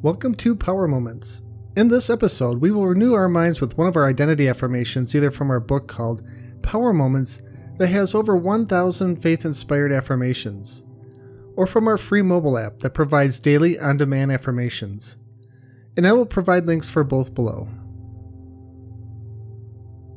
[0.00, 1.42] Welcome to Power Moments.
[1.76, 5.32] In this episode, we will renew our minds with one of our identity affirmations, either
[5.32, 6.24] from our book called
[6.62, 10.84] Power Moments that has over 1,000 faith inspired affirmations,
[11.56, 15.16] or from our free mobile app that provides daily on demand affirmations.
[15.96, 17.66] And I will provide links for both below.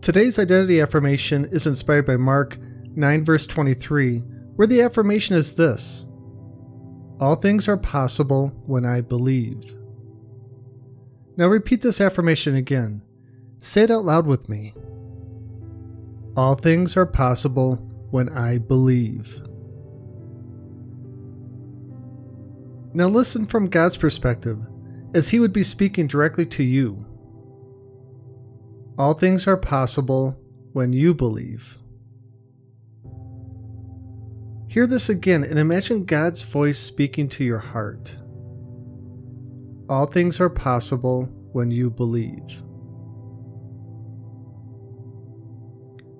[0.00, 2.58] Today's identity affirmation is inspired by Mark
[2.96, 4.24] 9, verse 23,
[4.56, 6.04] where the affirmation is this
[7.20, 9.74] all things are possible when I believe.
[11.36, 13.02] Now repeat this affirmation again.
[13.58, 14.74] Say it out loud with me.
[16.36, 17.76] All things are possible
[18.10, 19.40] when I believe.
[22.94, 24.58] Now listen from God's perspective,
[25.14, 27.04] as He would be speaking directly to you.
[28.96, 30.40] All things are possible
[30.72, 31.78] when you believe.
[34.68, 38.16] Hear this again and imagine God's voice speaking to your heart.
[39.88, 42.62] All things are possible when you believe.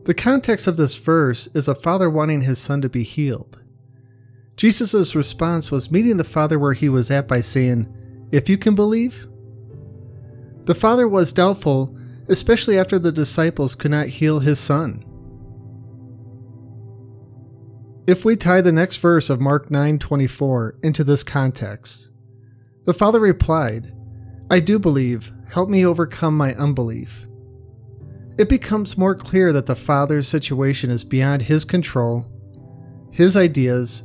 [0.07, 3.63] The context of this verse is a father wanting his son to be healed.
[4.57, 7.87] Jesus' response was meeting the father where he was at by saying,
[8.33, 9.29] If you can believe?
[10.65, 11.95] The father was doubtful,
[12.29, 15.05] especially after the disciples could not heal his son.
[18.09, 22.09] If we tie the next verse of Mark 9:24 into this context,
[22.87, 23.93] the father replied,
[24.51, 27.29] "I do believe, help me overcome my unbelief."
[28.39, 32.25] It becomes more clear that the father's situation is beyond his control,
[33.11, 34.05] his ideas,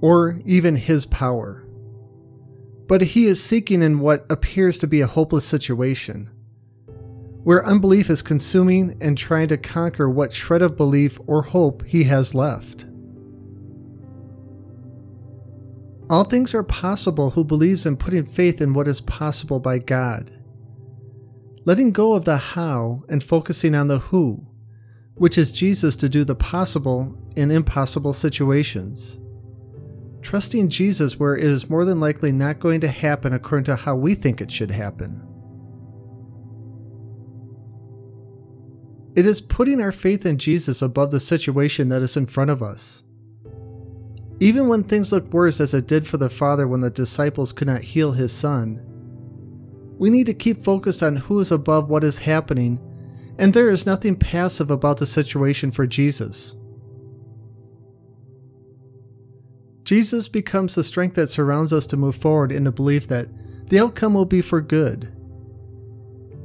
[0.00, 1.64] or even his power.
[2.86, 6.30] But he is seeking in what appears to be a hopeless situation,
[7.42, 12.04] where unbelief is consuming and trying to conquer what shred of belief or hope he
[12.04, 12.85] has left.
[16.08, 20.30] All things are possible who believes in putting faith in what is possible by God.
[21.64, 24.46] Letting go of the how and focusing on the who,
[25.14, 29.18] which is Jesus to do the possible in impossible situations.
[30.22, 33.96] Trusting Jesus where it is more than likely not going to happen according to how
[33.96, 35.26] we think it should happen.
[39.16, 42.62] It is putting our faith in Jesus above the situation that is in front of
[42.62, 43.02] us.
[44.38, 47.66] Even when things look worse, as it did for the father when the disciples could
[47.66, 48.82] not heal his son,
[49.98, 52.78] we need to keep focused on who is above what is happening,
[53.38, 56.56] and there is nothing passive about the situation for Jesus.
[59.84, 63.28] Jesus becomes the strength that surrounds us to move forward in the belief that
[63.68, 65.12] the outcome will be for good.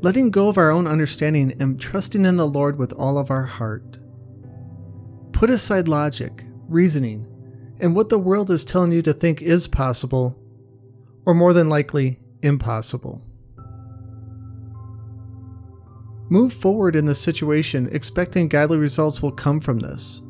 [0.02, 3.46] Letting go of our own understanding and trusting in the Lord with all of our
[3.46, 3.98] heart.
[5.32, 7.28] Put aside logic, reasoning,
[7.82, 10.40] and what the world is telling you to think is possible,
[11.26, 13.22] or more than likely, impossible.
[16.30, 20.22] Move forward in the situation expecting godly results will come from this.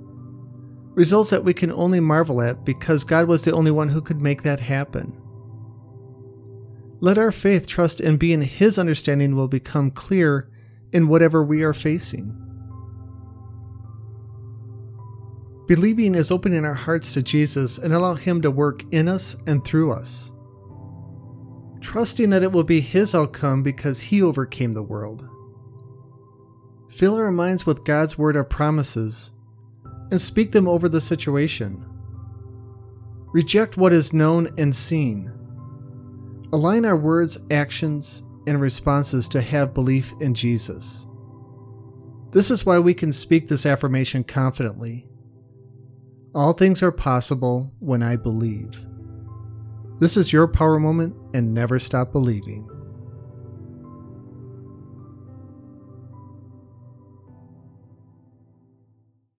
[0.95, 4.19] Results that we can only marvel at because God was the only one who could
[4.19, 5.15] make that happen.
[7.01, 10.49] Let our faith trust and be in His understanding will become clear
[10.91, 12.40] in whatever we are facing.
[15.67, 19.63] Believing is opening our hearts to Jesus and allow Him to work in us and
[19.63, 20.31] through us.
[21.79, 25.27] Trusting that it will be His outcome because He overcame the world.
[26.89, 29.31] Fill our minds with God's word of promises
[30.11, 31.85] and speak them over the situation.
[33.33, 35.31] Reject what is known and seen.
[36.51, 41.05] Align our words, actions, and responses to have belief in Jesus.
[42.31, 45.07] This is why we can speak this affirmation confidently
[46.33, 48.85] all things are possible when I believe.
[49.99, 52.67] This is your power moment and never stop believing.